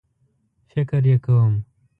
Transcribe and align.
فکر 0.71 1.03
یې 1.09 1.17
کوم 1.25 1.53